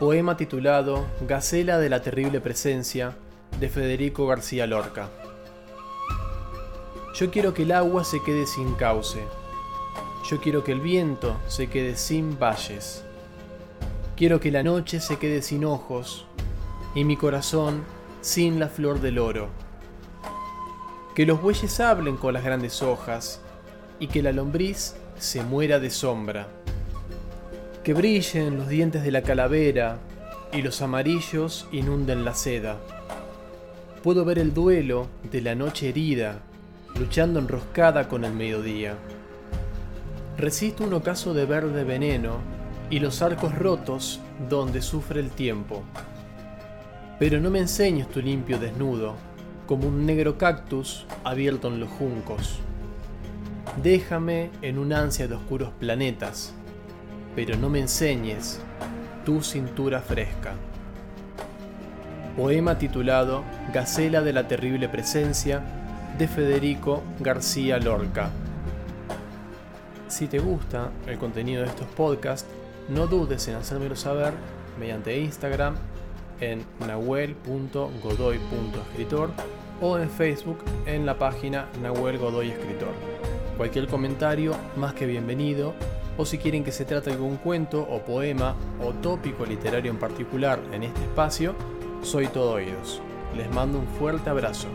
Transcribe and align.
Poema 0.00 0.34
titulado 0.38 1.06
Gacela 1.28 1.76
de 1.78 1.90
la 1.90 2.00
terrible 2.00 2.40
presencia 2.40 3.18
de 3.60 3.68
Federico 3.68 4.26
García 4.26 4.66
Lorca. 4.66 5.10
Yo 7.14 7.30
quiero 7.30 7.52
que 7.52 7.64
el 7.64 7.72
agua 7.72 8.02
se 8.02 8.22
quede 8.22 8.46
sin 8.46 8.72
cauce. 8.76 9.22
Yo 10.26 10.40
quiero 10.40 10.64
que 10.64 10.72
el 10.72 10.80
viento 10.80 11.36
se 11.48 11.66
quede 11.66 11.96
sin 11.96 12.38
valles. 12.38 13.04
Quiero 14.16 14.40
que 14.40 14.50
la 14.50 14.62
noche 14.62 15.00
se 15.00 15.18
quede 15.18 15.42
sin 15.42 15.66
ojos 15.66 16.24
y 16.94 17.04
mi 17.04 17.18
corazón 17.18 17.84
sin 18.22 18.58
la 18.58 18.68
flor 18.68 19.02
del 19.02 19.18
oro. 19.18 19.48
Que 21.14 21.26
los 21.26 21.42
bueyes 21.42 21.78
hablen 21.78 22.16
con 22.16 22.32
las 22.32 22.42
grandes 22.42 22.80
hojas 22.80 23.42
y 23.98 24.06
que 24.06 24.22
la 24.22 24.32
lombriz 24.32 24.96
se 25.18 25.42
muera 25.42 25.78
de 25.78 25.90
sombra. 25.90 26.48
Que 27.84 27.94
brillen 27.94 28.58
los 28.58 28.68
dientes 28.68 29.02
de 29.02 29.10
la 29.10 29.22
calavera 29.22 29.98
y 30.52 30.60
los 30.60 30.82
amarillos 30.82 31.66
inunden 31.72 32.26
la 32.26 32.34
seda. 32.34 32.76
Puedo 34.02 34.26
ver 34.26 34.38
el 34.38 34.52
duelo 34.52 35.06
de 35.30 35.40
la 35.40 35.54
noche 35.54 35.88
herida, 35.88 36.40
luchando 36.98 37.40
enroscada 37.40 38.06
con 38.06 38.26
el 38.26 38.34
mediodía. 38.34 38.96
Resisto 40.36 40.84
un 40.84 40.92
ocaso 40.92 41.32
de 41.32 41.46
verde 41.46 41.84
veneno 41.84 42.36
y 42.90 42.98
los 42.98 43.22
arcos 43.22 43.54
rotos 43.54 44.20
donde 44.50 44.82
sufre 44.82 45.20
el 45.20 45.30
tiempo. 45.30 45.82
Pero 47.18 47.40
no 47.40 47.48
me 47.48 47.60
enseñes 47.60 48.08
tu 48.08 48.20
limpio 48.20 48.58
desnudo, 48.58 49.14
como 49.66 49.88
un 49.88 50.04
negro 50.04 50.36
cactus 50.36 51.06
abierto 51.24 51.68
en 51.68 51.80
los 51.80 51.88
juncos. 51.88 52.58
Déjame 53.82 54.50
en 54.60 54.78
un 54.78 54.92
ansia 54.92 55.28
de 55.28 55.36
oscuros 55.36 55.70
planetas, 55.78 56.54
pero 57.34 57.56
no 57.56 57.68
me 57.68 57.80
enseñes 57.80 58.60
tu 59.24 59.42
cintura 59.42 60.00
fresca. 60.00 60.52
Poema 62.36 62.78
titulado 62.78 63.42
Gacela 63.72 64.20
de 64.22 64.32
la 64.32 64.46
terrible 64.48 64.88
presencia 64.88 65.62
de 66.18 66.26
Federico 66.28 67.02
García 67.18 67.78
Lorca. 67.78 68.30
Si 70.08 70.26
te 70.26 70.38
gusta 70.38 70.90
el 71.06 71.18
contenido 71.18 71.62
de 71.62 71.68
estos 71.68 71.86
podcasts, 71.88 72.48
no 72.88 73.06
dudes 73.06 73.46
en 73.48 73.56
hacérmelo 73.56 73.96
saber 73.96 74.32
mediante 74.78 75.18
Instagram 75.18 75.74
en 76.40 76.64
nahuel.godoy.escritor 76.86 79.30
o 79.80 79.98
en 79.98 80.10
Facebook 80.10 80.58
en 80.86 81.06
la 81.06 81.18
página 81.18 81.68
Nahuel 81.82 82.18
Godoy 82.18 82.50
Escritor. 82.50 82.92
Cualquier 83.56 83.86
comentario 83.86 84.54
más 84.76 84.92
que 84.94 85.06
bienvenido 85.06 85.74
o 86.20 86.26
si 86.26 86.36
quieren 86.36 86.64
que 86.64 86.70
se 86.70 86.84
trate 86.84 87.10
algún 87.10 87.38
cuento 87.38 87.80
o 87.80 88.02
poema 88.02 88.54
o 88.84 88.92
tópico 88.92 89.46
literario 89.46 89.90
en 89.90 89.98
particular 89.98 90.60
en 90.70 90.82
este 90.82 91.00
espacio, 91.00 91.54
soy 92.02 92.26
todo 92.26 92.52
oídos. 92.52 93.00
Les 93.34 93.50
mando 93.50 93.78
un 93.78 93.86
fuerte 93.86 94.28
abrazo. 94.28 94.68